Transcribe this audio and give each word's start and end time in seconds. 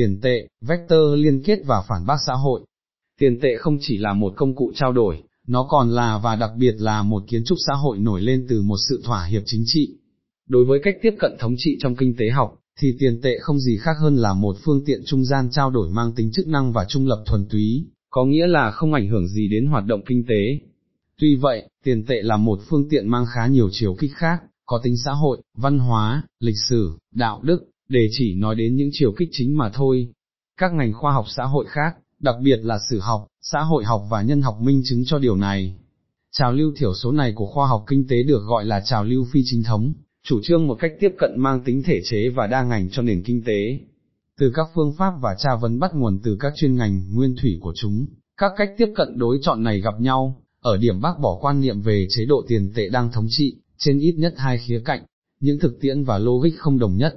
tiền 0.00 0.20
tệ, 0.22 0.46
vector 0.60 1.14
liên 1.14 1.42
kết 1.42 1.58
và 1.66 1.82
phản 1.88 2.06
bác 2.06 2.16
xã 2.26 2.34
hội. 2.34 2.60
Tiền 3.18 3.40
tệ 3.42 3.56
không 3.58 3.78
chỉ 3.80 3.98
là 3.98 4.12
một 4.12 4.32
công 4.36 4.54
cụ 4.54 4.72
trao 4.74 4.92
đổi, 4.92 5.22
nó 5.46 5.66
còn 5.68 5.90
là 5.90 6.18
và 6.18 6.36
đặc 6.36 6.50
biệt 6.58 6.74
là 6.78 7.02
một 7.02 7.22
kiến 7.28 7.44
trúc 7.44 7.58
xã 7.66 7.74
hội 7.74 7.98
nổi 7.98 8.20
lên 8.20 8.46
từ 8.48 8.62
một 8.62 8.76
sự 8.88 9.02
thỏa 9.04 9.24
hiệp 9.24 9.42
chính 9.46 9.62
trị. 9.66 9.98
Đối 10.48 10.64
với 10.64 10.80
cách 10.82 10.96
tiếp 11.02 11.14
cận 11.18 11.36
thống 11.38 11.54
trị 11.58 11.76
trong 11.80 11.96
kinh 11.96 12.16
tế 12.16 12.30
học, 12.30 12.58
thì 12.80 12.96
tiền 12.98 13.20
tệ 13.22 13.38
không 13.40 13.60
gì 13.60 13.76
khác 13.76 13.96
hơn 14.00 14.16
là 14.16 14.34
một 14.34 14.56
phương 14.64 14.82
tiện 14.86 15.00
trung 15.06 15.24
gian 15.24 15.48
trao 15.50 15.70
đổi 15.70 15.90
mang 15.90 16.12
tính 16.12 16.32
chức 16.32 16.46
năng 16.48 16.72
và 16.72 16.84
trung 16.88 17.06
lập 17.06 17.22
thuần 17.26 17.46
túy, 17.50 17.86
có 18.10 18.24
nghĩa 18.24 18.46
là 18.46 18.70
không 18.70 18.94
ảnh 18.94 19.08
hưởng 19.08 19.28
gì 19.28 19.48
đến 19.48 19.66
hoạt 19.66 19.86
động 19.86 20.00
kinh 20.06 20.24
tế. 20.28 20.66
Tuy 21.20 21.34
vậy, 21.34 21.68
tiền 21.84 22.04
tệ 22.04 22.22
là 22.22 22.36
một 22.36 22.60
phương 22.68 22.88
tiện 22.90 23.08
mang 23.08 23.24
khá 23.34 23.46
nhiều 23.46 23.68
chiều 23.72 23.94
kích 23.94 24.12
khác, 24.14 24.42
có 24.66 24.80
tính 24.82 24.96
xã 25.04 25.12
hội, 25.12 25.42
văn 25.56 25.78
hóa, 25.78 26.22
lịch 26.40 26.58
sử, 26.68 26.92
đạo 27.14 27.40
đức, 27.42 27.70
để 27.90 28.08
chỉ 28.10 28.34
nói 28.34 28.54
đến 28.54 28.76
những 28.76 28.90
chiều 28.92 29.12
kích 29.12 29.28
chính 29.32 29.58
mà 29.58 29.70
thôi. 29.74 30.08
Các 30.56 30.72
ngành 30.72 30.92
khoa 30.92 31.12
học 31.12 31.24
xã 31.28 31.44
hội 31.44 31.66
khác, 31.68 31.96
đặc 32.20 32.34
biệt 32.42 32.56
là 32.56 32.78
sử 32.90 33.00
học, 33.00 33.26
xã 33.42 33.60
hội 33.60 33.84
học 33.84 34.02
và 34.10 34.22
nhân 34.22 34.42
học 34.42 34.56
minh 34.60 34.82
chứng 34.84 35.04
cho 35.06 35.18
điều 35.18 35.36
này. 35.36 35.76
Trào 36.32 36.52
lưu 36.52 36.72
thiểu 36.76 36.94
số 36.94 37.12
này 37.12 37.32
của 37.34 37.46
khoa 37.46 37.68
học 37.68 37.84
kinh 37.86 38.06
tế 38.08 38.22
được 38.22 38.42
gọi 38.46 38.64
là 38.64 38.82
trào 38.84 39.04
lưu 39.04 39.26
phi 39.32 39.40
chính 39.44 39.62
thống, 39.62 39.92
chủ 40.24 40.40
trương 40.42 40.66
một 40.66 40.74
cách 40.74 40.92
tiếp 41.00 41.10
cận 41.18 41.30
mang 41.36 41.60
tính 41.64 41.82
thể 41.82 42.00
chế 42.04 42.28
và 42.28 42.46
đa 42.46 42.62
ngành 42.62 42.90
cho 42.90 43.02
nền 43.02 43.22
kinh 43.22 43.42
tế. 43.44 43.80
Từ 44.38 44.52
các 44.54 44.66
phương 44.74 44.92
pháp 44.98 45.12
và 45.20 45.34
tra 45.38 45.56
vấn 45.56 45.78
bắt 45.78 45.94
nguồn 45.94 46.20
từ 46.22 46.36
các 46.40 46.52
chuyên 46.56 46.76
ngành 46.76 47.14
nguyên 47.14 47.36
thủy 47.42 47.58
của 47.60 47.72
chúng, 47.76 48.06
các 48.36 48.52
cách 48.56 48.70
tiếp 48.78 48.88
cận 48.94 49.18
đối 49.18 49.38
chọn 49.42 49.62
này 49.62 49.80
gặp 49.80 49.94
nhau, 50.00 50.42
ở 50.60 50.76
điểm 50.76 51.00
bác 51.00 51.18
bỏ 51.20 51.38
quan 51.40 51.60
niệm 51.60 51.80
về 51.80 52.06
chế 52.10 52.24
độ 52.24 52.44
tiền 52.48 52.72
tệ 52.74 52.88
đang 52.88 53.12
thống 53.12 53.26
trị, 53.28 53.56
trên 53.78 53.98
ít 53.98 54.12
nhất 54.12 54.34
hai 54.36 54.58
khía 54.58 54.82
cạnh, 54.84 55.02
những 55.40 55.58
thực 55.58 55.80
tiễn 55.80 56.04
và 56.04 56.18
logic 56.18 56.58
không 56.58 56.78
đồng 56.78 56.96
nhất. 56.96 57.14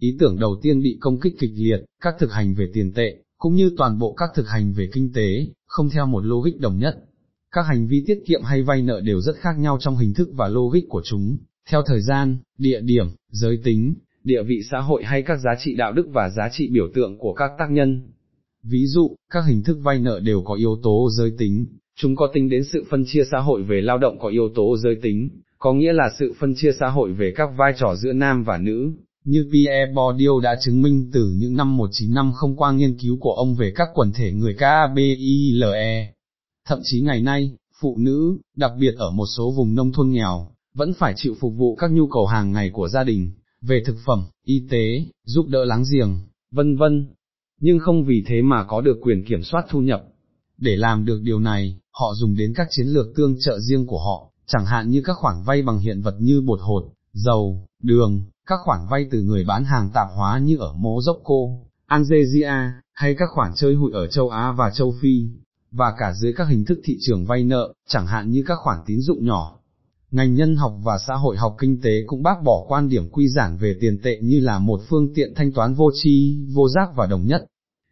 Ý 0.00 0.16
tưởng 0.18 0.38
đầu 0.38 0.56
tiên 0.62 0.82
bị 0.82 0.96
công 1.00 1.20
kích 1.20 1.34
kịch 1.38 1.50
liệt, 1.54 1.80
các 2.02 2.14
thực 2.18 2.32
hành 2.32 2.54
về 2.54 2.70
tiền 2.72 2.92
tệ, 2.92 3.16
cũng 3.38 3.54
như 3.54 3.70
toàn 3.76 3.98
bộ 3.98 4.12
các 4.12 4.30
thực 4.34 4.48
hành 4.48 4.72
về 4.72 4.88
kinh 4.92 5.12
tế, 5.12 5.46
không 5.66 5.90
theo 5.90 6.06
một 6.06 6.24
logic 6.24 6.60
đồng 6.60 6.78
nhất. 6.78 6.96
Các 7.52 7.62
hành 7.62 7.86
vi 7.86 8.04
tiết 8.06 8.18
kiệm 8.26 8.42
hay 8.42 8.62
vay 8.62 8.82
nợ 8.82 9.00
đều 9.00 9.20
rất 9.20 9.36
khác 9.36 9.58
nhau 9.58 9.78
trong 9.80 9.96
hình 9.96 10.14
thức 10.14 10.28
và 10.32 10.48
logic 10.48 10.88
của 10.88 11.02
chúng, 11.04 11.36
theo 11.70 11.82
thời 11.86 12.00
gian, 12.00 12.38
địa 12.58 12.80
điểm, 12.80 13.06
giới 13.30 13.58
tính, 13.64 13.94
địa 14.24 14.42
vị 14.42 14.60
xã 14.70 14.78
hội 14.80 15.04
hay 15.04 15.22
các 15.22 15.36
giá 15.36 15.50
trị 15.58 15.74
đạo 15.74 15.92
đức 15.92 16.06
và 16.12 16.28
giá 16.28 16.48
trị 16.52 16.68
biểu 16.72 16.88
tượng 16.94 17.18
của 17.18 17.34
các 17.34 17.50
tác 17.58 17.70
nhân. 17.70 18.08
Ví 18.62 18.86
dụ, 18.86 19.16
các 19.32 19.40
hình 19.48 19.62
thức 19.62 19.78
vay 19.82 19.98
nợ 19.98 20.20
đều 20.20 20.42
có 20.42 20.54
yếu 20.54 20.76
tố 20.82 21.08
giới 21.18 21.32
tính, 21.38 21.66
chúng 21.96 22.16
có 22.16 22.30
tính 22.32 22.48
đến 22.48 22.64
sự 22.64 22.84
phân 22.90 23.04
chia 23.06 23.22
xã 23.30 23.38
hội 23.38 23.62
về 23.62 23.80
lao 23.80 23.98
động 23.98 24.18
có 24.20 24.28
yếu 24.28 24.48
tố 24.54 24.76
giới 24.76 24.96
tính, 25.02 25.28
có 25.58 25.72
nghĩa 25.72 25.92
là 25.92 26.10
sự 26.18 26.34
phân 26.38 26.54
chia 26.56 26.72
xã 26.80 26.88
hội 26.88 27.12
về 27.12 27.32
các 27.36 27.48
vai 27.56 27.72
trò 27.76 27.94
giữa 27.96 28.12
nam 28.12 28.44
và 28.44 28.58
nữ, 28.58 28.92
như 29.24 29.48
Pierre 29.52 29.92
Bourdieu 29.94 30.40
đã 30.40 30.56
chứng 30.64 30.82
minh 30.82 31.10
từ 31.12 31.34
những 31.38 31.56
năm 31.56 31.76
1950 31.76 32.54
qua 32.56 32.72
nghiên 32.72 32.98
cứu 32.98 33.16
của 33.20 33.32
ông 33.32 33.54
về 33.54 33.72
các 33.74 33.88
quần 33.94 34.12
thể 34.12 34.32
người 34.32 34.54
KABILE. 34.54 36.12
Thậm 36.66 36.80
chí 36.82 37.00
ngày 37.00 37.20
nay, 37.20 37.56
phụ 37.80 37.96
nữ, 37.98 38.38
đặc 38.56 38.72
biệt 38.78 38.94
ở 38.96 39.10
một 39.10 39.26
số 39.36 39.50
vùng 39.50 39.74
nông 39.74 39.92
thôn 39.92 40.10
nghèo, 40.10 40.48
vẫn 40.74 40.94
phải 40.94 41.14
chịu 41.16 41.34
phục 41.40 41.54
vụ 41.56 41.76
các 41.76 41.90
nhu 41.92 42.06
cầu 42.06 42.26
hàng 42.26 42.52
ngày 42.52 42.70
của 42.70 42.88
gia 42.88 43.04
đình, 43.04 43.32
về 43.62 43.82
thực 43.86 43.96
phẩm, 44.06 44.24
y 44.44 44.66
tế, 44.70 45.04
giúp 45.24 45.46
đỡ 45.48 45.64
láng 45.64 45.84
giềng, 45.92 46.18
vân 46.50 46.76
vân. 46.76 47.06
Nhưng 47.60 47.78
không 47.78 48.04
vì 48.04 48.24
thế 48.26 48.42
mà 48.42 48.64
có 48.64 48.80
được 48.80 48.98
quyền 49.02 49.24
kiểm 49.24 49.42
soát 49.42 49.66
thu 49.70 49.80
nhập. 49.80 50.02
Để 50.58 50.76
làm 50.76 51.04
được 51.04 51.20
điều 51.22 51.40
này, 51.40 51.76
họ 51.90 52.14
dùng 52.14 52.36
đến 52.36 52.52
các 52.56 52.66
chiến 52.70 52.86
lược 52.86 53.06
tương 53.16 53.36
trợ 53.40 53.58
riêng 53.60 53.86
của 53.86 53.98
họ, 53.98 54.30
chẳng 54.46 54.66
hạn 54.66 54.90
như 54.90 55.02
các 55.04 55.16
khoản 55.16 55.42
vay 55.46 55.62
bằng 55.62 55.78
hiện 55.78 56.02
vật 56.02 56.16
như 56.20 56.40
bột 56.40 56.58
hột, 56.62 56.84
dầu, 57.12 57.66
đường, 57.82 58.22
các 58.46 58.58
khoản 58.64 58.80
vay 58.90 59.06
từ 59.10 59.22
người 59.22 59.44
bán 59.44 59.64
hàng 59.64 59.90
tạp 59.94 60.08
hóa 60.16 60.38
như 60.38 60.56
ở 60.56 60.72
Morocco, 60.72 61.34
Algeria, 61.86 62.52
hay 62.92 63.14
các 63.14 63.28
khoản 63.34 63.52
chơi 63.56 63.74
hụi 63.74 63.92
ở 63.92 64.06
châu 64.06 64.30
Á 64.30 64.52
và 64.52 64.70
châu 64.70 64.94
Phi, 65.02 65.28
và 65.70 65.94
cả 65.98 66.12
dưới 66.12 66.32
các 66.32 66.48
hình 66.48 66.64
thức 66.64 66.80
thị 66.84 66.96
trường 67.00 67.24
vay 67.24 67.44
nợ, 67.44 67.74
chẳng 67.88 68.06
hạn 68.06 68.30
như 68.30 68.44
các 68.46 68.58
khoản 68.58 68.78
tín 68.86 69.00
dụng 69.00 69.24
nhỏ. 69.24 69.56
Ngành 70.10 70.34
nhân 70.34 70.56
học 70.56 70.72
và 70.84 70.98
xã 71.06 71.14
hội 71.14 71.36
học 71.36 71.56
kinh 71.58 71.80
tế 71.80 72.04
cũng 72.06 72.22
bác 72.22 72.42
bỏ 72.44 72.64
quan 72.68 72.88
điểm 72.88 73.08
quy 73.12 73.28
giản 73.28 73.56
về 73.56 73.74
tiền 73.80 73.98
tệ 74.02 74.18
như 74.22 74.40
là 74.40 74.58
một 74.58 74.80
phương 74.88 75.14
tiện 75.14 75.34
thanh 75.34 75.52
toán 75.52 75.74
vô 75.74 75.90
tri, 75.94 76.38
vô 76.54 76.68
giác 76.68 76.88
và 76.96 77.06
đồng 77.06 77.26
nhất. 77.26 77.46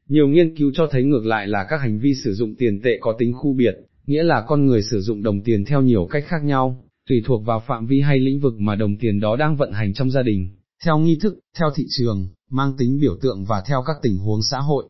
Nhiều 0.09 0.29
nghiên 0.29 0.57
cứu 0.57 0.71
cho 0.75 0.87
thấy 0.91 1.05
ngược 1.05 1.25
lại 1.25 1.47
là 1.47 1.67
các 1.69 1.81
hành 1.81 1.99
vi 1.99 2.15
sử 2.25 2.35
dụng 2.35 2.55
tiền 2.59 2.81
tệ 2.85 2.99
có 3.01 3.15
tính 3.19 3.33
khu 3.35 3.53
biệt, 3.53 3.75
nghĩa 4.07 4.23
là 4.23 4.45
con 4.49 4.67
người 4.67 4.83
sử 4.83 5.01
dụng 5.01 5.23
đồng 5.23 5.41
tiền 5.41 5.65
theo 5.65 5.83
nhiều 5.83 6.07
cách 6.11 6.25
khác 6.27 6.45
nhau, 6.45 6.85
tùy 7.09 7.23
thuộc 7.27 7.45
vào 7.45 7.63
phạm 7.67 7.87
vi 7.87 8.01
hay 8.01 8.19
lĩnh 8.19 8.41
vực 8.41 8.55
mà 8.59 8.75
đồng 8.75 8.97
tiền 9.01 9.21
đó 9.21 9.37
đang 9.37 9.57
vận 9.57 9.73
hành 9.73 9.95
trong 9.95 10.11
gia 10.11 10.23
đình, 10.23 10.49
theo 10.85 10.99
nghi 10.99 11.19
thức, 11.21 11.39
theo 11.59 11.69
thị 11.75 11.87
trường, 11.89 12.29
mang 12.51 12.77
tính 12.79 12.99
biểu 13.01 13.17
tượng 13.23 13.45
và 13.45 13.63
theo 13.67 13.83
các 13.87 13.97
tình 14.03 14.19
huống 14.19 14.43
xã 14.43 14.59
hội. 14.59 14.89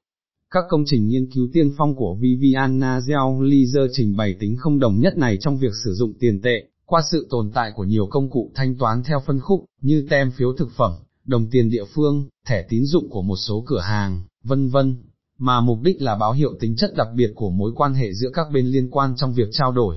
Các 0.51 0.65
công 0.69 0.85
trình 0.87 1.09
nghiên 1.09 1.31
cứu 1.31 1.49
tiên 1.53 1.73
phong 1.79 1.95
của 1.95 2.15
Viviana 2.21 2.99
Zell 2.99 3.89
trình 3.93 4.17
bày 4.17 4.35
tính 4.41 4.57
không 4.59 4.79
đồng 4.79 5.01
nhất 5.01 5.19
này 5.19 5.39
trong 5.41 5.59
việc 5.59 5.73
sử 5.85 5.95
dụng 5.95 6.13
tiền 6.21 6.41
tệ, 6.43 6.65
qua 6.87 7.03
sự 7.11 7.27
tồn 7.31 7.51
tại 7.55 7.73
của 7.77 7.85
nhiều 7.85 8.07
công 8.07 8.31
cụ 8.31 8.53
thanh 8.55 8.77
toán 8.79 9.03
theo 9.03 9.21
phân 9.27 9.41
khúc, 9.41 9.65
như 9.81 10.07
tem 10.11 10.31
phiếu 10.31 10.53
thực 10.53 10.71
phẩm, 10.77 10.93
đồng 11.25 11.47
tiền 11.51 11.71
địa 11.71 11.85
phương, 11.95 12.29
thẻ 12.47 12.67
tín 12.69 12.85
dụng 12.85 13.09
của 13.09 13.23
một 13.23 13.37
số 13.37 13.65
cửa 13.67 13.81
hàng, 13.81 14.23
vân 14.45 14.69
vân, 14.69 14.97
mà 15.39 15.61
mục 15.61 15.79
đích 15.83 16.03
là 16.03 16.17
báo 16.17 16.33
hiệu 16.33 16.55
tính 16.61 16.77
chất 16.77 16.95
đặc 16.97 17.09
biệt 17.15 17.33
của 17.35 17.51
mối 17.51 17.73
quan 17.77 17.95
hệ 17.95 18.13
giữa 18.15 18.31
các 18.33 18.47
bên 18.53 18.67
liên 18.67 18.91
quan 18.91 19.15
trong 19.17 19.35
việc 19.35 19.49
trao 19.53 19.73
đổi. 19.73 19.97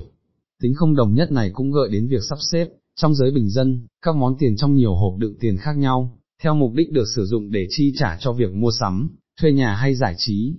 Tính 0.62 0.74
không 0.74 0.94
đồng 0.94 1.14
nhất 1.14 1.32
này 1.32 1.50
cũng 1.50 1.72
gợi 1.72 1.88
đến 1.88 2.08
việc 2.08 2.22
sắp 2.28 2.38
xếp, 2.52 2.68
trong 2.96 3.14
giới 3.14 3.30
bình 3.30 3.50
dân, 3.50 3.86
các 4.02 4.16
món 4.16 4.36
tiền 4.38 4.56
trong 4.56 4.74
nhiều 4.74 4.94
hộp 4.94 5.18
đựng 5.18 5.34
tiền 5.40 5.56
khác 5.56 5.76
nhau, 5.76 6.18
theo 6.42 6.54
mục 6.54 6.72
đích 6.74 6.92
được 6.92 7.04
sử 7.16 7.24
dụng 7.24 7.50
để 7.50 7.66
chi 7.70 7.92
trả 7.98 8.16
cho 8.20 8.32
việc 8.32 8.54
mua 8.54 8.70
sắm, 8.80 9.10
thuê 9.40 9.52
nhà 9.52 9.74
hay 9.74 9.94
giải 9.94 10.14
trí. 10.18 10.54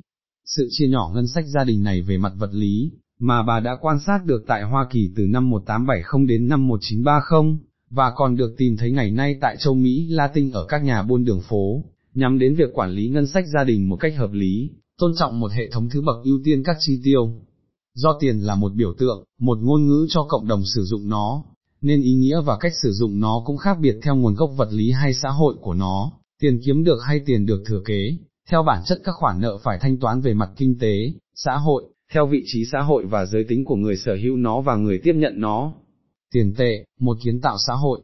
Sự 0.46 0.68
chia 0.72 0.88
nhỏ 0.88 1.12
ngân 1.16 1.28
sách 1.28 1.46
gia 1.48 1.64
đình 1.64 1.84
này 1.84 2.02
về 2.02 2.18
mặt 2.18 2.34
vật 2.38 2.50
lý, 2.54 2.92
mà 3.20 3.44
bà 3.44 3.60
đã 3.60 3.72
quan 3.82 4.00
sát 4.00 4.26
được 4.26 4.44
tại 4.48 4.64
Hoa 4.64 4.88
Kỳ 4.92 5.10
từ 5.16 5.28
năm 5.28 5.50
1870 5.50 6.28
đến 6.28 6.48
năm 6.48 6.68
1930, 6.68 7.58
và 7.90 8.12
còn 8.16 8.36
được 8.36 8.56
tìm 8.58 8.78
thấy 8.78 8.92
ngày 8.92 9.12
nay 9.12 9.38
tại 9.42 9.56
châu 9.60 9.74
Mỹ 9.74 10.08
Latin 10.10 10.52
ở 10.52 10.66
các 10.66 10.84
nhà 10.84 11.04
buôn 11.04 11.26
đường 11.26 11.42
phố, 11.42 11.84
nhằm 12.14 12.40
đến 12.40 12.56
việc 12.56 12.74
quản 12.74 12.92
lý 12.92 13.10
ngân 13.10 13.28
sách 13.28 13.46
gia 13.54 13.64
đình 13.64 13.90
một 13.90 13.98
cách 13.98 14.14
hợp 14.18 14.32
lý, 14.32 14.70
tôn 14.98 15.12
trọng 15.20 15.40
một 15.40 15.52
hệ 15.52 15.70
thống 15.70 15.90
thứ 15.90 16.02
bậc 16.02 16.16
ưu 16.24 16.40
tiên 16.44 16.64
các 16.64 16.78
chi 16.80 17.02
tiêu. 17.04 17.42
Do 17.96 18.18
tiền 18.20 18.40
là 18.40 18.56
một 18.56 18.74
biểu 18.76 18.94
tượng, 18.94 19.24
một 19.40 19.58
ngôn 19.62 19.88
ngữ 19.88 20.06
cho 20.10 20.26
cộng 20.30 20.48
đồng 20.48 20.64
sử 20.76 20.84
dụng 20.84 21.10
nó, 21.10 21.44
nên 21.82 22.02
ý 22.02 22.14
nghĩa 22.14 22.42
và 22.42 22.58
cách 22.60 22.72
sử 22.84 22.92
dụng 22.92 23.20
nó 23.20 23.44
cũng 23.46 23.58
khác 23.58 23.78
biệt 23.82 23.96
theo 24.04 24.16
nguồn 24.16 24.36
gốc 24.36 24.52
vật 24.58 24.70
lý 24.72 24.92
hay 24.92 25.14
xã 25.14 25.30
hội 25.30 25.56
của 25.62 25.74
nó, 25.74 26.12
tiền 26.42 26.60
kiếm 26.66 26.84
được 26.84 27.00
hay 27.08 27.20
tiền 27.26 27.46
được 27.46 27.64
thừa 27.66 27.82
kế, 27.86 28.18
theo 28.50 28.64
bản 28.64 28.82
chất 28.86 29.02
các 29.04 29.16
khoản 29.16 29.42
nợ 29.42 29.58
phải 29.64 29.78
thanh 29.82 29.98
toán 29.98 30.22
về 30.22 30.34
mặt 30.34 30.50
kinh 30.58 30.80
tế, 30.80 31.14
xã 31.36 31.58
hội, 31.58 31.84
theo 32.14 32.28
vị 32.28 32.44
trí 32.46 32.66
xã 32.72 32.82
hội 32.82 33.06
và 33.06 33.26
giới 33.26 33.44
tính 33.44 33.66
của 33.66 33.76
người 33.76 33.98
sở 33.98 34.16
hữu 34.24 34.36
nó 34.36 34.62
và 34.62 34.76
người 34.76 35.00
tiếp 35.04 35.14
nhận 35.16 35.34
nó. 35.38 35.74
Tiền 36.34 36.54
tệ, 36.58 36.86
một 37.00 37.18
kiến 37.24 37.42
tạo 37.42 37.58
xã 37.68 37.74
hội. 37.74 38.02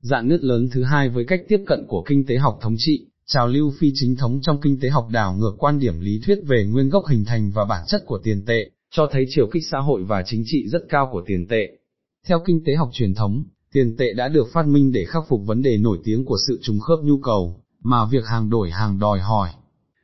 Dạng 0.00 0.28
nứt 0.28 0.44
lớn 0.44 0.68
thứ 0.72 0.82
hai 0.82 1.08
với 1.08 1.24
cách 1.24 1.40
tiếp 1.48 1.60
cận 1.66 1.84
của 1.88 2.02
kinh 2.06 2.26
tế 2.26 2.36
học 2.36 2.58
thống 2.62 2.74
trị, 2.78 3.06
trào 3.26 3.48
lưu 3.48 3.72
phi 3.78 3.92
chính 3.94 4.16
thống 4.16 4.40
trong 4.42 4.60
kinh 4.60 4.80
tế 4.80 4.88
học 4.88 5.08
đảo 5.10 5.34
ngược 5.34 5.54
quan 5.58 5.78
điểm 5.78 6.00
lý 6.00 6.20
thuyết 6.26 6.38
về 6.46 6.64
nguyên 6.64 6.88
gốc 6.88 7.06
hình 7.06 7.24
thành 7.24 7.50
và 7.54 7.64
bản 7.64 7.84
chất 7.88 8.02
của 8.06 8.18
tiền 8.18 8.44
tệ, 8.46 8.70
cho 8.90 9.08
thấy 9.12 9.26
chiều 9.28 9.46
kích 9.52 9.62
xã 9.70 9.78
hội 9.78 10.04
và 10.04 10.22
chính 10.26 10.42
trị 10.46 10.68
rất 10.68 10.82
cao 10.88 11.08
của 11.12 11.22
tiền 11.26 11.46
tệ. 11.48 11.78
Theo 12.26 12.38
kinh 12.46 12.64
tế 12.66 12.74
học 12.74 12.90
truyền 12.92 13.14
thống, 13.14 13.44
tiền 13.72 13.96
tệ 13.96 14.12
đã 14.12 14.28
được 14.28 14.46
phát 14.52 14.66
minh 14.66 14.92
để 14.92 15.04
khắc 15.04 15.22
phục 15.28 15.40
vấn 15.46 15.62
đề 15.62 15.78
nổi 15.78 15.98
tiếng 16.04 16.24
của 16.24 16.36
sự 16.48 16.58
trùng 16.62 16.80
khớp 16.80 16.98
nhu 17.04 17.18
cầu, 17.18 17.60
mà 17.82 18.06
việc 18.10 18.24
hàng 18.26 18.50
đổi 18.50 18.70
hàng 18.70 18.98
đòi 18.98 19.20
hỏi. 19.20 19.48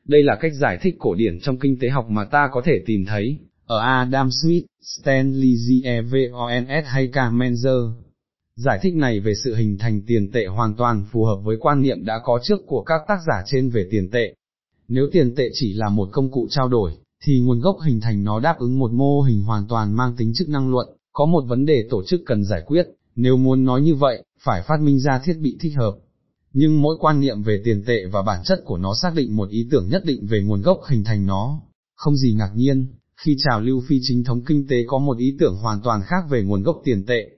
Đây 0.05 0.23
là 0.23 0.37
cách 0.41 0.53
giải 0.55 0.79
thích 0.83 0.95
cổ 0.99 1.15
điển 1.15 1.41
trong 1.41 1.59
kinh 1.59 1.79
tế 1.79 1.89
học 1.89 2.07
mà 2.11 2.25
ta 2.25 2.49
có 2.53 2.63
thể 2.65 2.83
tìm 2.87 3.05
thấy, 3.05 3.39
ở 3.67 3.79
Adam 3.79 4.29
Smith, 4.43 4.65
Stanley 4.81 5.55
Jevons 5.55 6.83
hay 6.85 7.09
K. 7.09 7.17
Menzer. 7.17 7.93
Giải 8.57 8.79
thích 8.83 8.95
này 8.95 9.21
về 9.21 9.35
sự 9.35 9.55
hình 9.55 9.79
thành 9.79 10.03
tiền 10.07 10.31
tệ 10.33 10.47
hoàn 10.47 10.75
toàn 10.75 11.05
phù 11.13 11.25
hợp 11.25 11.37
với 11.45 11.57
quan 11.61 11.83
niệm 11.83 12.05
đã 12.05 12.21
có 12.25 12.41
trước 12.43 12.61
của 12.67 12.83
các 12.83 13.01
tác 13.09 13.19
giả 13.27 13.43
trên 13.47 13.71
về 13.71 13.89
tiền 13.91 14.11
tệ. 14.11 14.35
Nếu 14.89 15.09
tiền 15.13 15.35
tệ 15.35 15.49
chỉ 15.53 15.73
là 15.73 15.89
một 15.89 16.09
công 16.13 16.31
cụ 16.31 16.47
trao 16.51 16.69
đổi, 16.69 16.93
thì 17.23 17.41
nguồn 17.41 17.61
gốc 17.61 17.77
hình 17.85 18.01
thành 18.01 18.25
nó 18.25 18.41
đáp 18.41 18.59
ứng 18.59 18.79
một 18.79 18.93
mô 18.93 19.23
hình 19.23 19.43
hoàn 19.43 19.67
toàn 19.69 19.97
mang 19.97 20.17
tính 20.17 20.33
chức 20.35 20.49
năng 20.49 20.71
luận, 20.71 20.89
có 21.13 21.27
một 21.27 21.45
vấn 21.47 21.67
đề 21.67 21.85
tổ 21.91 22.03
chức 22.05 22.21
cần 22.27 22.45
giải 22.45 22.63
quyết, 22.67 22.87
nếu 23.17 23.37
muốn 23.37 23.65
nói 23.65 23.83
như 23.83 23.95
vậy, 23.95 24.25
phải 24.45 24.63
phát 24.63 24.81
minh 24.81 25.01
ra 25.01 25.21
thiết 25.25 25.37
bị 25.41 25.57
thích 25.61 25.73
hợp. 25.77 25.97
Nhưng 26.53 26.83
mỗi 26.83 26.97
quan 27.01 27.21
niệm 27.21 27.43
về 27.43 27.63
tiền 27.65 27.83
tệ 27.87 28.07
và 28.07 28.23
bản 28.23 28.41
chất 28.45 28.63
của 28.65 28.79
nó 28.79 28.95
xác 29.03 29.13
định 29.15 29.37
một 29.37 29.49
ý 29.51 29.69
tưởng 29.71 29.89
nhất 29.89 30.03
định 30.05 30.27
về 30.27 30.43
nguồn 30.43 30.63
gốc 30.63 30.81
hình 30.89 31.05
thành 31.05 31.27
nó, 31.27 31.61
không 31.95 32.17
gì 32.17 32.35
ngạc 32.35 32.51
nhiên, 32.55 32.87
khi 33.17 33.37
trào 33.39 33.61
lưu 33.61 33.83
phi 33.89 33.99
chính 34.03 34.25
thống 34.25 34.43
kinh 34.47 34.67
tế 34.69 34.77
có 34.87 34.99
một 34.99 35.19
ý 35.19 35.37
tưởng 35.39 35.57
hoàn 35.57 35.81
toàn 35.81 36.03
khác 36.03 36.25
về 36.31 36.43
nguồn 36.43 36.63
gốc 36.63 36.81
tiền 36.85 37.07
tệ. 37.07 37.31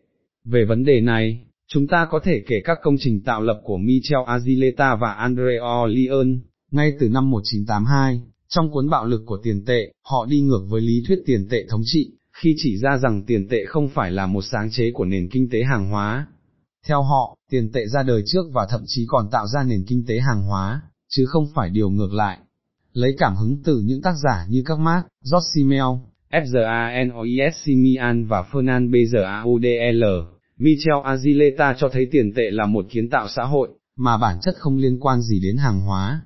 Về 0.44 0.64
vấn 0.64 0.84
đề 0.84 1.00
này, 1.00 1.44
chúng 1.68 1.86
ta 1.86 2.08
có 2.10 2.20
thể 2.24 2.42
kể 2.46 2.60
các 2.64 2.78
công 2.82 2.96
trình 3.00 3.20
tạo 3.20 3.42
lập 3.42 3.60
của 3.64 3.76
Michel 3.76 4.20
Azileta 4.26 4.98
và 5.00 5.12
Andrea 5.12 5.86
Leon, 5.88 6.26
ngay 6.70 6.92
từ 7.00 7.08
năm 7.08 7.30
1982, 7.30 8.20
trong 8.48 8.70
cuốn 8.70 8.90
bạo 8.90 9.06
lực 9.06 9.22
của 9.26 9.38
tiền 9.42 9.64
tệ, 9.64 9.92
họ 10.02 10.26
đi 10.26 10.40
ngược 10.40 10.66
với 10.68 10.80
lý 10.80 11.02
thuyết 11.08 11.18
tiền 11.26 11.48
tệ 11.50 11.66
thống 11.68 11.82
trị, 11.84 12.10
khi 12.32 12.54
chỉ 12.56 12.78
ra 12.78 12.98
rằng 12.98 13.22
tiền 13.26 13.48
tệ 13.48 13.64
không 13.66 13.88
phải 13.88 14.12
là 14.12 14.26
một 14.26 14.42
sáng 14.42 14.70
chế 14.70 14.90
của 14.94 15.04
nền 15.04 15.28
kinh 15.28 15.48
tế 15.50 15.62
hàng 15.62 15.90
hóa. 15.90 16.26
Theo 16.86 17.02
họ, 17.02 17.36
tiền 17.50 17.72
tệ 17.72 17.86
ra 17.86 18.02
đời 18.02 18.22
trước 18.26 18.42
và 18.52 18.66
thậm 18.70 18.82
chí 18.86 19.04
còn 19.08 19.28
tạo 19.30 19.46
ra 19.46 19.62
nền 19.62 19.84
kinh 19.88 20.04
tế 20.06 20.20
hàng 20.20 20.42
hóa, 20.42 20.80
chứ 21.08 21.26
không 21.26 21.46
phải 21.54 21.70
điều 21.70 21.90
ngược 21.90 22.12
lại. 22.12 22.38
lấy 22.92 23.14
cảm 23.18 23.36
hứng 23.36 23.62
từ 23.64 23.80
những 23.80 24.02
tác 24.02 24.14
giả 24.24 24.46
như 24.48 24.62
các 24.66 24.78
Mark, 24.78 25.06
George 25.32 25.46
Simmel, 25.54 25.84
F. 26.30 26.66
A. 26.66 27.04
N. 27.04 27.10
O. 27.10 27.22
E. 27.22 27.50
S. 27.50 27.56
Simian 27.64 28.26
và 28.26 28.44
Fernand 28.52 28.90
B. 28.90 28.94
R. 29.12 29.46
U. 29.46 29.58
D. 29.58 29.66
L. 29.92 30.04
Michel 30.58 30.94
Azileta 31.04 31.74
cho 31.78 31.88
thấy 31.92 32.08
tiền 32.10 32.32
tệ 32.34 32.50
là 32.50 32.66
một 32.66 32.86
kiến 32.90 33.10
tạo 33.10 33.28
xã 33.28 33.44
hội, 33.44 33.68
mà 33.96 34.18
bản 34.18 34.38
chất 34.42 34.54
không 34.58 34.76
liên 34.76 35.00
quan 35.00 35.22
gì 35.22 35.40
đến 35.40 35.56
hàng 35.56 35.80
hóa. 35.80 36.20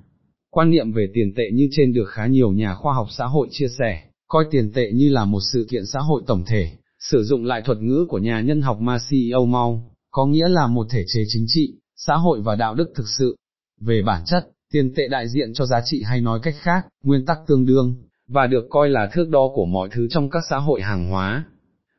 Quan 0.53 0.69
niệm 0.69 0.91
về 0.91 1.07
tiền 1.13 1.33
tệ 1.35 1.43
như 1.53 1.67
trên 1.71 1.93
được 1.93 2.05
khá 2.09 2.27
nhiều 2.27 2.51
nhà 2.51 2.75
khoa 2.75 2.93
học 2.93 3.07
xã 3.11 3.25
hội 3.25 3.47
chia 3.51 3.67
sẻ, 3.79 4.03
coi 4.27 4.45
tiền 4.51 4.71
tệ 4.73 4.91
như 4.93 5.09
là 5.09 5.25
một 5.25 5.39
sự 5.53 5.67
kiện 5.69 5.85
xã 5.85 5.99
hội 5.99 6.21
tổng 6.27 6.43
thể, 6.47 6.71
sử 6.99 7.23
dụng 7.23 7.45
lại 7.45 7.61
thuật 7.65 7.77
ngữ 7.77 8.05
của 8.09 8.17
nhà 8.17 8.41
nhân 8.41 8.61
học 8.61 8.81
Marcio 8.81 9.45
Mau, 9.47 9.91
có 10.11 10.25
nghĩa 10.25 10.47
là 10.47 10.67
một 10.67 10.87
thể 10.89 11.03
chế 11.07 11.23
chính 11.27 11.45
trị, 11.47 11.73
xã 11.95 12.15
hội 12.15 12.41
và 12.41 12.55
đạo 12.55 12.75
đức 12.75 12.91
thực 12.95 13.07
sự. 13.19 13.35
Về 13.81 14.01
bản 14.05 14.23
chất, 14.25 14.49
tiền 14.71 14.93
tệ 14.95 15.07
đại 15.07 15.29
diện 15.29 15.53
cho 15.53 15.65
giá 15.65 15.81
trị 15.85 16.03
hay 16.03 16.21
nói 16.21 16.39
cách 16.43 16.55
khác, 16.61 16.85
nguyên 17.03 17.25
tắc 17.25 17.37
tương 17.47 17.65
đương, 17.65 17.95
và 18.27 18.47
được 18.47 18.67
coi 18.69 18.89
là 18.89 19.09
thước 19.13 19.29
đo 19.29 19.49
của 19.55 19.65
mọi 19.65 19.89
thứ 19.91 20.07
trong 20.09 20.29
các 20.29 20.43
xã 20.49 20.57
hội 20.57 20.81
hàng 20.81 21.09
hóa. 21.09 21.45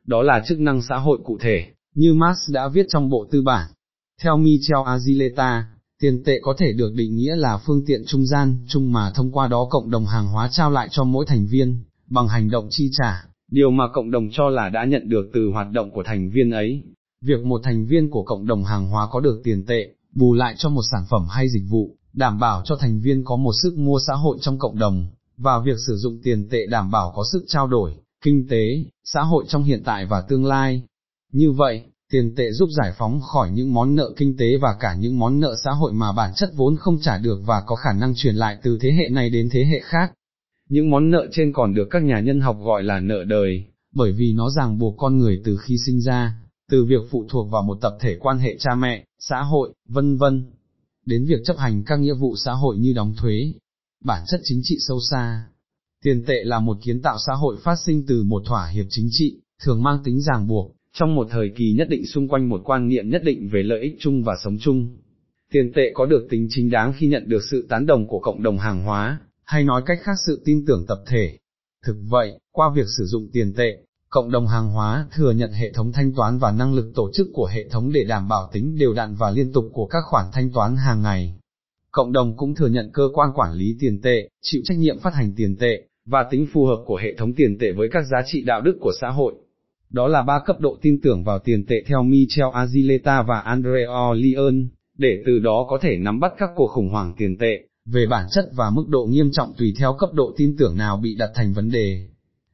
Đó 0.05 0.21
là 0.21 0.43
chức 0.47 0.59
năng 0.59 0.81
xã 0.81 0.97
hội 0.97 1.19
cụ 1.23 1.37
thể, 1.41 1.65
như 1.95 2.13
Marx 2.13 2.37
đã 2.51 2.67
viết 2.67 2.85
trong 2.89 3.09
bộ 3.09 3.27
tư 3.31 3.41
bản. 3.41 3.67
Theo 4.21 4.37
Michel 4.37 4.79
Azileta, 4.79 5.61
tiền 6.03 6.23
tệ 6.23 6.39
có 6.41 6.55
thể 6.57 6.73
được 6.73 6.93
định 6.93 7.15
nghĩa 7.15 7.35
là 7.35 7.57
phương 7.57 7.85
tiện 7.85 8.05
trung 8.05 8.25
gian, 8.25 8.57
chung 8.67 8.91
mà 8.91 9.11
thông 9.15 9.31
qua 9.31 9.47
đó 9.47 9.67
cộng 9.69 9.89
đồng 9.89 10.05
hàng 10.05 10.27
hóa 10.27 10.49
trao 10.51 10.71
lại 10.71 10.87
cho 10.91 11.03
mỗi 11.03 11.25
thành 11.27 11.47
viên, 11.47 11.83
bằng 12.09 12.27
hành 12.27 12.49
động 12.49 12.67
chi 12.69 12.89
trả, 12.91 13.25
điều 13.51 13.71
mà 13.71 13.83
cộng 13.93 14.11
đồng 14.11 14.29
cho 14.31 14.49
là 14.49 14.69
đã 14.69 14.85
nhận 14.85 15.09
được 15.09 15.29
từ 15.33 15.49
hoạt 15.53 15.67
động 15.71 15.91
của 15.91 16.03
thành 16.03 16.29
viên 16.29 16.51
ấy. 16.51 16.83
Việc 17.21 17.45
một 17.45 17.61
thành 17.63 17.85
viên 17.85 18.09
của 18.09 18.23
cộng 18.23 18.47
đồng 18.47 18.63
hàng 18.63 18.87
hóa 18.87 19.07
có 19.11 19.19
được 19.19 19.41
tiền 19.43 19.65
tệ, 19.65 19.93
bù 20.15 20.33
lại 20.33 20.55
cho 20.57 20.69
một 20.69 20.81
sản 20.91 21.05
phẩm 21.09 21.27
hay 21.29 21.49
dịch 21.49 21.63
vụ, 21.69 21.95
đảm 22.13 22.39
bảo 22.39 22.61
cho 22.65 22.75
thành 22.75 22.99
viên 22.99 23.23
có 23.23 23.35
một 23.35 23.53
sức 23.63 23.77
mua 23.77 23.99
xã 24.07 24.13
hội 24.13 24.37
trong 24.41 24.59
cộng 24.59 24.79
đồng, 24.79 25.07
và 25.37 25.59
việc 25.65 25.77
sử 25.87 25.95
dụng 25.95 26.19
tiền 26.23 26.49
tệ 26.49 26.65
đảm 26.65 26.91
bảo 26.91 27.13
có 27.15 27.23
sức 27.31 27.45
trao 27.47 27.67
đổi, 27.67 27.93
kinh 28.23 28.47
tế, 28.49 28.85
xã 29.03 29.21
hội 29.21 29.45
trong 29.47 29.63
hiện 29.63 29.81
tại 29.85 30.05
và 30.05 30.21
tương 30.21 30.45
lai. 30.45 30.83
Như 31.31 31.51
vậy, 31.51 31.83
tiền 32.13 32.35
tệ 32.35 32.51
giúp 32.51 32.69
giải 32.77 32.93
phóng 32.97 33.21
khỏi 33.21 33.51
những 33.51 33.73
món 33.73 33.95
nợ 33.95 34.13
kinh 34.17 34.37
tế 34.37 34.57
và 34.57 34.75
cả 34.79 34.95
những 34.99 35.19
món 35.19 35.39
nợ 35.39 35.55
xã 35.63 35.71
hội 35.71 35.93
mà 35.93 36.11
bản 36.11 36.31
chất 36.35 36.49
vốn 36.55 36.75
không 36.77 36.99
trả 37.01 37.17
được 37.17 37.39
và 37.45 37.63
có 37.65 37.75
khả 37.75 37.93
năng 37.93 38.13
truyền 38.15 38.35
lại 38.35 38.57
từ 38.63 38.77
thế 38.81 38.91
hệ 38.91 39.09
này 39.09 39.29
đến 39.29 39.49
thế 39.51 39.65
hệ 39.65 39.79
khác. 39.83 40.13
Những 40.69 40.89
món 40.89 41.11
nợ 41.11 41.27
trên 41.31 41.53
còn 41.53 41.73
được 41.73 41.87
các 41.91 42.03
nhà 42.03 42.19
nhân 42.19 42.41
học 42.41 42.57
gọi 42.63 42.83
là 42.83 42.99
nợ 42.99 43.23
đời, 43.23 43.65
bởi 43.95 44.11
vì 44.11 44.33
nó 44.33 44.49
ràng 44.49 44.79
buộc 44.79 44.95
con 44.97 45.17
người 45.17 45.41
từ 45.45 45.57
khi 45.57 45.75
sinh 45.85 46.01
ra, 46.01 46.33
từ 46.71 46.85
việc 46.85 47.01
phụ 47.11 47.25
thuộc 47.29 47.51
vào 47.51 47.61
một 47.61 47.77
tập 47.81 47.97
thể 47.99 48.17
quan 48.19 48.39
hệ 48.39 48.57
cha 48.59 48.75
mẹ, 48.75 49.05
xã 49.19 49.41
hội, 49.41 49.73
vân 49.87 50.17
vân, 50.17 50.51
đến 51.05 51.25
việc 51.25 51.39
chấp 51.45 51.57
hành 51.57 51.83
các 51.83 51.99
nghĩa 51.99 52.13
vụ 52.13 52.35
xã 52.45 52.51
hội 52.51 52.77
như 52.77 52.93
đóng 52.93 53.13
thuế, 53.17 53.53
bản 54.03 54.23
chất 54.27 54.41
chính 54.43 54.59
trị 54.63 54.75
sâu 54.87 54.99
xa. 55.11 55.45
Tiền 56.03 56.23
tệ 56.27 56.43
là 56.43 56.59
một 56.59 56.77
kiến 56.83 57.01
tạo 57.01 57.17
xã 57.27 57.33
hội 57.33 57.57
phát 57.63 57.75
sinh 57.85 58.05
từ 58.07 58.23
một 58.23 58.43
thỏa 58.45 58.67
hiệp 58.67 58.85
chính 58.89 59.07
trị, 59.11 59.41
thường 59.63 59.83
mang 59.83 60.03
tính 60.03 60.21
ràng 60.21 60.47
buộc, 60.47 60.75
trong 60.97 61.15
một 61.15 61.27
thời 61.31 61.51
kỳ 61.55 61.73
nhất 61.77 61.89
định 61.89 62.05
xung 62.05 62.27
quanh 62.27 62.49
một 62.49 62.61
quan 62.65 62.87
niệm 62.87 63.09
nhất 63.09 63.21
định 63.25 63.49
về 63.53 63.63
lợi 63.63 63.81
ích 63.81 63.95
chung 63.99 64.23
và 64.23 64.35
sống 64.43 64.57
chung. 64.59 64.97
Tiền 65.51 65.71
tệ 65.75 65.91
có 65.93 66.05
được 66.05 66.27
tính 66.29 66.47
chính 66.49 66.69
đáng 66.69 66.93
khi 66.97 67.07
nhận 67.07 67.29
được 67.29 67.41
sự 67.51 67.65
tán 67.69 67.85
đồng 67.85 68.07
của 68.07 68.19
cộng 68.19 68.43
đồng 68.43 68.57
hàng 68.57 68.83
hóa, 68.83 69.19
hay 69.45 69.63
nói 69.63 69.81
cách 69.85 69.99
khác 70.01 70.15
sự 70.25 70.41
tin 70.45 70.65
tưởng 70.67 70.85
tập 70.87 70.97
thể. 71.07 71.37
Thực 71.85 71.95
vậy, 72.09 72.39
qua 72.51 72.71
việc 72.75 72.85
sử 72.97 73.05
dụng 73.05 73.29
tiền 73.33 73.53
tệ, 73.53 73.77
cộng 74.09 74.31
đồng 74.31 74.47
hàng 74.47 74.69
hóa 74.69 75.07
thừa 75.15 75.31
nhận 75.31 75.51
hệ 75.51 75.71
thống 75.71 75.91
thanh 75.91 76.13
toán 76.13 76.39
và 76.39 76.51
năng 76.51 76.73
lực 76.73 76.91
tổ 76.95 77.11
chức 77.13 77.27
của 77.33 77.45
hệ 77.45 77.69
thống 77.69 77.91
để 77.91 78.03
đảm 78.03 78.27
bảo 78.27 78.49
tính 78.53 78.77
đều 78.79 78.93
đặn 78.93 79.15
và 79.15 79.31
liên 79.31 79.51
tục 79.53 79.65
của 79.73 79.85
các 79.85 80.03
khoản 80.09 80.25
thanh 80.33 80.51
toán 80.51 80.75
hàng 80.75 81.01
ngày. 81.01 81.35
Cộng 81.91 82.11
đồng 82.11 82.37
cũng 82.37 82.55
thừa 82.55 82.67
nhận 82.67 82.89
cơ 82.93 83.03
quan 83.13 83.29
quản 83.35 83.53
lý 83.53 83.77
tiền 83.79 84.01
tệ, 84.01 84.29
chịu 84.41 84.61
trách 84.65 84.77
nhiệm 84.77 84.99
phát 84.99 85.13
hành 85.13 85.33
tiền 85.35 85.55
tệ, 85.55 85.83
và 86.05 86.25
tính 86.31 86.47
phù 86.53 86.65
hợp 86.65 86.83
của 86.85 86.97
hệ 86.97 87.13
thống 87.17 87.33
tiền 87.33 87.57
tệ 87.59 87.71
với 87.71 87.89
các 87.91 88.03
giá 88.11 88.21
trị 88.25 88.41
đạo 88.41 88.61
đức 88.61 88.77
của 88.81 88.91
xã 89.01 89.09
hội. 89.09 89.33
Đó 89.93 90.07
là 90.07 90.21
ba 90.21 90.39
cấp 90.45 90.59
độ 90.59 90.77
tin 90.81 91.01
tưởng 91.01 91.23
vào 91.23 91.39
tiền 91.39 91.65
tệ 91.65 91.75
theo 91.87 92.03
Michel 92.03 92.47
Azileta 92.47 93.25
và 93.27 93.39
Andrea 93.39 94.13
Leon, 94.15 94.53
để 94.97 95.23
từ 95.25 95.39
đó 95.39 95.65
có 95.69 95.79
thể 95.81 95.97
nắm 95.97 96.19
bắt 96.19 96.33
các 96.37 96.49
cuộc 96.55 96.67
khủng 96.67 96.89
hoảng 96.89 97.13
tiền 97.17 97.37
tệ, 97.37 97.67
về 97.85 98.05
bản 98.09 98.27
chất 98.31 98.49
và 98.55 98.69
mức 98.69 98.85
độ 98.89 99.05
nghiêm 99.05 99.31
trọng 99.31 99.53
tùy 99.57 99.73
theo 99.79 99.95
cấp 99.99 100.09
độ 100.13 100.33
tin 100.37 100.55
tưởng 100.57 100.77
nào 100.77 100.97
bị 100.97 101.15
đặt 101.15 101.29
thành 101.35 101.53
vấn 101.53 101.71
đề. 101.71 102.07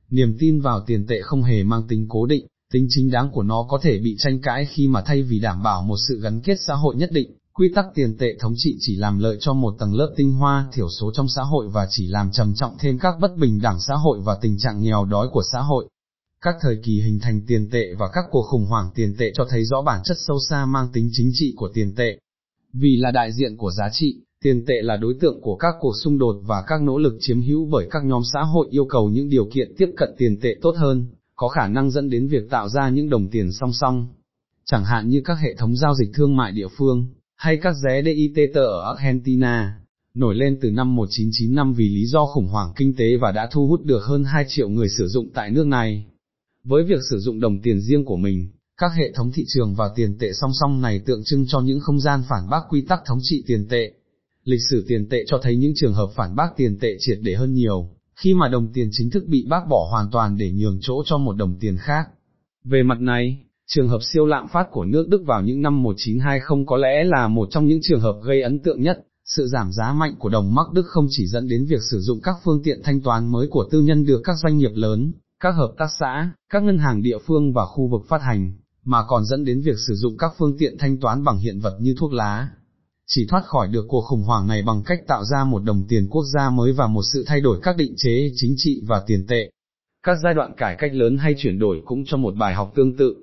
Niềm 0.10 0.38
tin 0.40 0.60
vào 0.60 0.82
tiền 0.88 1.06
tệ 1.08 1.22
không 1.22 1.44
hề 1.44 1.64
mang 1.64 1.84
tính 1.88 2.06
cố 2.10 2.26
định, 2.26 2.48
tính 2.74 2.88
chính 2.90 3.12
đáng 3.12 3.30
của 3.32 3.44
nó 3.44 3.66
có 3.70 3.80
thể 3.82 4.00
bị 4.00 4.16
tranh 4.20 4.42
cãi 4.42 4.68
khi 4.70 4.88
mà 4.88 5.02
thay 5.02 5.24
vì 5.24 5.40
đảm 5.40 5.64
bảo 5.64 5.82
một 5.82 5.98
sự 6.08 6.20
gắn 6.22 6.42
kết 6.42 6.58
xã 6.68 6.74
hội 6.74 6.96
nhất 6.96 7.10
định, 7.14 7.32
quy 7.54 7.72
tắc 7.76 7.86
tiền 7.96 8.18
tệ 8.18 8.38
thống 8.40 8.54
trị 8.58 8.78
chỉ 8.80 8.96
làm 8.96 9.20
lợi 9.20 9.38
cho 9.40 9.54
một 9.54 9.76
tầng 9.80 9.94
lớp 9.94 10.14
tinh 10.18 10.32
hoa 10.32 10.68
thiểu 10.74 10.90
số 11.00 11.12
trong 11.14 11.28
xã 11.36 11.42
hội 11.42 11.70
và 11.70 11.88
chỉ 11.90 12.08
làm 12.08 12.32
trầm 12.32 12.54
trọng 12.56 12.78
thêm 12.80 13.00
các 13.00 13.16
bất 13.20 13.38
bình 13.38 13.62
đẳng 13.62 13.80
xã 13.88 13.96
hội 13.96 14.20
và 14.24 14.38
tình 14.42 14.58
trạng 14.60 14.82
nghèo 14.82 15.06
đói 15.06 15.28
của 15.32 15.44
xã 15.54 15.60
hội. 15.60 15.88
Các 16.42 16.56
thời 16.62 16.78
kỳ 16.84 17.02
hình 17.02 17.20
thành 17.20 17.42
tiền 17.48 17.70
tệ 17.72 17.94
và 17.94 18.10
các 18.14 18.26
cuộc 18.32 18.42
khủng 18.42 18.66
hoảng 18.66 18.90
tiền 18.96 19.16
tệ 19.18 19.32
cho 19.34 19.46
thấy 19.50 19.66
rõ 19.66 19.82
bản 19.82 20.02
chất 20.04 20.18
sâu 20.28 20.38
xa 20.50 20.66
mang 20.66 20.88
tính 20.94 21.10
chính 21.12 21.32
trị 21.34 21.54
của 21.58 21.70
tiền 21.74 21.96
tệ. 21.96 22.18
Vì 22.74 22.98
là 22.98 23.12
đại 23.12 23.32
diện 23.32 23.58
của 23.58 23.72
giá 23.72 23.90
trị, 23.92 24.16
tiền 24.44 24.66
tệ 24.66 24.82
là 24.82 24.98
đối 24.98 25.14
tượng 25.22 25.42
của 25.42 25.56
các 25.56 25.76
cuộc 25.80 25.94
xung 26.04 26.18
đột 26.18 26.36
và 26.46 26.64
các 26.68 26.82
nỗ 26.82 26.98
lực 26.98 27.18
chiếm 27.20 27.42
hữu 27.42 27.66
bởi 27.66 27.88
các 27.92 28.06
nhóm 28.06 28.22
xã 28.34 28.42
hội 28.42 28.68
yêu 28.72 28.86
cầu 28.86 29.10
những 29.10 29.30
điều 29.30 29.46
kiện 29.54 29.76
tiếp 29.78 29.90
cận 29.98 30.10
tiền 30.18 30.40
tệ 30.42 30.56
tốt 30.62 30.76
hơn, 30.78 31.08
có 31.36 31.48
khả 31.48 31.68
năng 31.68 31.92
dẫn 31.92 32.10
đến 32.10 32.28
việc 32.28 32.50
tạo 32.50 32.70
ra 32.70 32.90
những 32.90 33.10
đồng 33.10 33.28
tiền 33.30 33.52
song 33.52 33.74
song. 33.74 34.08
Chẳng 34.66 34.86
hạn 34.86 35.10
như 35.10 35.22
các 35.26 35.38
hệ 35.42 35.56
thống 35.56 35.76
giao 35.76 35.96
dịch 35.96 36.10
thương 36.14 36.38
mại 36.38 36.52
địa 36.52 36.68
phương, 36.78 37.08
hay 37.36 37.58
các 37.58 37.76
ré 37.84 38.02
DIT 38.04 38.56
ở 38.56 38.96
Argentina, 38.96 39.80
nổi 40.14 40.36
lên 40.36 40.60
từ 40.62 40.72
năm 40.72 40.96
1995 40.96 41.74
vì 41.74 41.90
lý 41.90 42.06
do 42.06 42.26
khủng 42.26 42.48
hoảng 42.48 42.74
kinh 42.76 42.96
tế 42.96 43.18
và 43.18 43.32
đã 43.32 43.50
thu 43.52 43.68
hút 43.68 43.84
được 43.84 44.04
hơn 44.04 44.24
2 44.24 44.46
triệu 44.48 44.70
người 44.70 44.90
sử 44.90 45.08
dụng 45.08 45.30
tại 45.34 45.50
nước 45.50 45.68
này. 45.68 46.06
Với 46.64 46.84
việc 46.84 47.00
sử 47.10 47.20
dụng 47.20 47.40
đồng 47.40 47.62
tiền 47.62 47.82
riêng 47.82 48.06
của 48.06 48.18
mình, 48.18 48.50
các 48.78 48.92
hệ 48.98 49.12
thống 49.16 49.32
thị 49.32 49.44
trường 49.48 49.76
và 49.76 49.90
tiền 49.96 50.18
tệ 50.20 50.34
song 50.34 50.52
song 50.54 50.82
này 50.82 51.00
tượng 51.00 51.22
trưng 51.26 51.46
cho 51.48 51.60
những 51.60 51.80
không 51.80 52.00
gian 52.00 52.22
phản 52.30 52.50
bác 52.50 52.62
quy 52.70 52.82
tắc 52.82 53.00
thống 53.06 53.20
trị 53.22 53.44
tiền 53.48 53.68
tệ. 53.70 53.92
Lịch 54.44 54.60
sử 54.70 54.86
tiền 54.88 55.10
tệ 55.10 55.24
cho 55.28 55.40
thấy 55.44 55.56
những 55.56 55.74
trường 55.76 55.94
hợp 55.94 56.10
phản 56.16 56.36
bác 56.36 56.58
tiền 56.58 56.80
tệ 56.80 56.96
triệt 57.00 57.18
để 57.22 57.36
hơn 57.36 57.54
nhiều, 57.54 57.90
khi 58.16 58.34
mà 58.34 58.48
đồng 58.48 58.74
tiền 58.74 58.90
chính 58.92 59.10
thức 59.10 59.24
bị 59.28 59.46
bác 59.50 59.68
bỏ 59.70 59.88
hoàn 59.92 60.12
toàn 60.12 60.38
để 60.38 60.52
nhường 60.52 60.78
chỗ 60.82 61.04
cho 61.06 61.18
một 61.18 61.34
đồng 61.34 61.60
tiền 61.60 61.78
khác. 61.78 62.08
Về 62.64 62.84
mặt 62.84 63.02
này, 63.02 63.40
trường 63.68 63.88
hợp 63.88 64.00
siêu 64.14 64.26
lạm 64.26 64.48
phát 64.48 64.68
của 64.72 64.86
nước 64.86 65.08
Đức 65.10 65.24
vào 65.26 65.42
những 65.42 65.62
năm 65.62 65.84
1920 65.84 66.66
có 66.68 66.78
lẽ 66.78 67.04
là 67.04 67.28
một 67.28 67.48
trong 67.52 67.68
những 67.68 67.80
trường 67.82 68.00
hợp 68.00 68.16
gây 68.24 68.42
ấn 68.42 68.60
tượng 68.60 68.82
nhất. 68.82 69.06
Sự 69.26 69.48
giảm 69.48 69.72
giá 69.72 69.94
mạnh 69.94 70.16
của 70.20 70.30
đồng 70.30 70.56
Mark 70.56 70.74
Đức 70.74 70.86
không 70.86 71.08
chỉ 71.10 71.28
dẫn 71.28 71.48
đến 71.48 71.66
việc 71.66 71.82
sử 71.92 72.00
dụng 72.00 72.22
các 72.22 72.36
phương 72.44 72.62
tiện 72.64 72.82
thanh 72.84 73.02
toán 73.02 73.32
mới 73.32 73.48
của 73.48 73.70
tư 73.72 73.82
nhân 73.82 74.06
được 74.06 74.22
các 74.24 74.36
doanh 74.44 74.58
nghiệp 74.58 74.72
lớn, 74.74 75.12
các 75.40 75.52
hợp 75.52 75.74
tác 75.78 75.88
xã, 76.00 76.32
các 76.50 76.64
ngân 76.64 76.78
hàng 76.78 77.02
địa 77.02 77.18
phương 77.28 77.54
và 77.54 77.66
khu 77.66 77.88
vực 77.88 78.02
phát 78.10 78.22
hành, 78.22 78.54
mà 78.84 79.04
còn 79.08 79.26
dẫn 79.26 79.46
đến 79.46 79.62
việc 79.62 79.76
sử 79.88 79.94
dụng 79.96 80.18
các 80.18 80.32
phương 80.38 80.56
tiện 80.60 80.78
thanh 80.80 80.98
toán 81.00 81.24
bằng 81.24 81.38
hiện 81.38 81.60
vật 81.60 81.78
như 81.82 81.96
thuốc 82.00 82.14
lá. 82.14 82.50
Chỉ 83.08 83.26
thoát 83.30 83.46
khỏi 83.46 83.68
được 83.68 83.86
cuộc 83.88 84.02
khủng 84.02 84.24
hoảng 84.24 84.48
này 84.48 84.62
bằng 84.62 84.84
cách 84.86 85.00
tạo 85.08 85.24
ra 85.24 85.44
một 85.44 85.64
đồng 85.64 85.88
tiền 85.88 86.08
quốc 86.10 86.24
gia 86.34 86.50
mới 86.50 86.74
và 86.74 86.88
một 86.88 87.02
sự 87.14 87.24
thay 87.28 87.42
đổi 87.42 87.60
các 87.64 87.78
định 87.78 87.94
chế 87.98 88.32
chính 88.36 88.54
trị 88.58 88.82
và 88.88 89.04
tiền 89.08 89.26
tệ. 89.28 89.50
Các 90.04 90.18
giai 90.24 90.34
đoạn 90.34 90.54
cải 90.58 90.76
cách 90.80 90.94
lớn 90.94 91.18
hay 91.18 91.36
chuyển 91.38 91.60
đổi 91.60 91.82
cũng 91.86 92.04
cho 92.06 92.18
một 92.18 92.36
bài 92.36 92.54
học 92.54 92.72
tương 92.76 92.98
tự, 92.98 93.16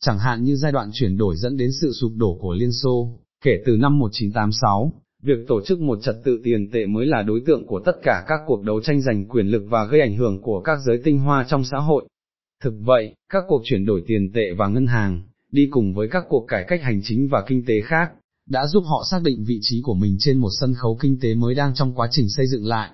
chẳng 0.00 0.18
hạn 0.18 0.44
như 0.44 0.56
giai 0.56 0.72
đoạn 0.72 0.90
chuyển 0.92 1.18
đổi 1.18 1.36
dẫn 1.36 1.56
đến 1.56 1.70
sự 1.80 1.92
sụp 1.92 2.12
đổ 2.16 2.38
của 2.40 2.52
Liên 2.52 2.72
Xô, 2.72 3.18
kể 3.44 3.52
từ 3.66 3.76
năm 3.76 3.98
1986, 3.98 4.92
việc 5.22 5.38
tổ 5.48 5.60
chức 5.60 5.80
một 5.80 5.98
trật 6.02 6.16
tự 6.24 6.40
tiền 6.44 6.70
tệ 6.72 6.86
mới 6.86 7.06
là 7.06 7.22
đối 7.22 7.42
tượng 7.46 7.66
của 7.66 7.80
tất 7.84 7.96
cả 8.02 8.24
các 8.28 8.40
cuộc 8.46 8.62
đấu 8.62 8.80
tranh 8.80 9.00
giành 9.02 9.24
quyền 9.28 9.46
lực 9.46 9.62
và 9.68 9.84
gây 9.84 10.00
ảnh 10.00 10.16
hưởng 10.16 10.42
của 10.42 10.60
các 10.60 10.78
giới 10.86 11.00
tinh 11.04 11.18
hoa 11.18 11.46
trong 11.48 11.64
xã 11.64 11.78
hội. 11.78 12.08
Thực 12.62 12.74
vậy, 12.80 13.14
các 13.28 13.44
cuộc 13.48 13.62
chuyển 13.64 13.86
đổi 13.86 14.02
tiền 14.06 14.32
tệ 14.34 14.52
và 14.58 14.68
ngân 14.68 14.86
hàng, 14.86 15.22
đi 15.52 15.68
cùng 15.70 15.94
với 15.94 16.08
các 16.10 16.24
cuộc 16.28 16.44
cải 16.48 16.64
cách 16.68 16.82
hành 16.82 17.00
chính 17.04 17.28
và 17.28 17.44
kinh 17.46 17.64
tế 17.66 17.80
khác, 17.80 18.10
đã 18.46 18.66
giúp 18.66 18.84
họ 18.86 19.04
xác 19.10 19.18
định 19.24 19.44
vị 19.48 19.58
trí 19.62 19.80
của 19.82 19.94
mình 19.94 20.16
trên 20.18 20.38
một 20.38 20.50
sân 20.60 20.74
khấu 20.74 20.98
kinh 21.00 21.18
tế 21.20 21.34
mới 21.34 21.54
đang 21.54 21.74
trong 21.74 21.94
quá 21.94 22.08
trình 22.10 22.26
xây 22.28 22.46
dựng 22.46 22.66
lại. 22.66 22.90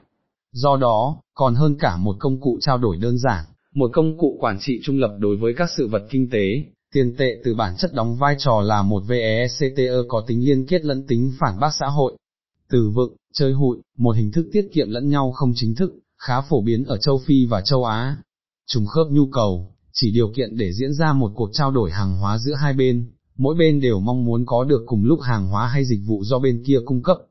Do 0.53 0.77
đó, 0.77 1.17
còn 1.35 1.55
hơn 1.55 1.77
cả 1.79 1.97
một 1.97 2.17
công 2.19 2.41
cụ 2.41 2.59
trao 2.61 2.79
đổi 2.79 2.97
đơn 2.97 3.19
giản, 3.19 3.45
một 3.75 3.91
công 3.93 4.19
cụ 4.19 4.37
quản 4.41 4.59
trị 4.61 4.81
trung 4.83 4.99
lập 4.99 5.17
đối 5.19 5.37
với 5.37 5.55
các 5.57 5.71
sự 5.77 5.89
vật 5.89 6.07
kinh 6.11 6.31
tế, 6.31 6.65
tiền 6.95 7.15
tệ 7.19 7.41
từ 7.45 7.55
bản 7.55 7.77
chất 7.79 7.95
đóng 7.95 8.17
vai 8.17 8.37
trò 8.39 8.61
là 8.61 8.83
một 8.83 9.03
VECTE 9.07 9.89
có 10.09 10.25
tính 10.27 10.45
liên 10.45 10.67
kết 10.67 10.85
lẫn 10.85 11.07
tính 11.07 11.33
phản 11.41 11.61
bác 11.61 11.71
xã 11.81 11.87
hội. 11.87 12.17
Từ 12.71 12.91
vựng, 12.95 13.17
chơi 13.33 13.53
hụi, 13.53 13.79
một 13.99 14.17
hình 14.17 14.33
thức 14.33 14.47
tiết 14.53 14.69
kiệm 14.73 14.91
lẫn 14.91 15.09
nhau 15.09 15.33
không 15.33 15.53
chính 15.55 15.75
thức, 15.75 15.95
khá 16.19 16.41
phổ 16.41 16.63
biến 16.63 16.85
ở 16.85 16.97
châu 16.97 17.21
Phi 17.27 17.47
và 17.47 17.61
châu 17.61 17.85
Á. 17.85 18.17
Trùng 18.67 18.87
khớp 18.87 19.07
nhu 19.11 19.27
cầu, 19.27 19.73
chỉ 19.93 20.11
điều 20.11 20.33
kiện 20.37 20.57
để 20.57 20.73
diễn 20.73 20.95
ra 20.95 21.13
một 21.13 21.33
cuộc 21.35 21.51
trao 21.53 21.71
đổi 21.71 21.91
hàng 21.91 22.19
hóa 22.19 22.39
giữa 22.39 22.55
hai 22.55 22.73
bên, 22.73 23.13
mỗi 23.37 23.55
bên 23.59 23.81
đều 23.81 24.01
mong 24.01 24.25
muốn 24.25 24.47
có 24.47 24.65
được 24.65 24.83
cùng 24.87 25.05
lúc 25.05 25.21
hàng 25.21 25.47
hóa 25.47 25.67
hay 25.67 25.85
dịch 25.85 26.01
vụ 26.07 26.25
do 26.25 26.39
bên 26.39 26.63
kia 26.67 26.79
cung 26.85 27.03
cấp, 27.03 27.19